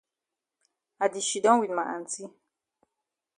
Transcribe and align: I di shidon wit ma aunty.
I 1.03 1.05
di 1.13 1.21
shidon 1.29 1.59
wit 1.59 1.71
ma 1.75 1.83
aunty. 1.93 2.23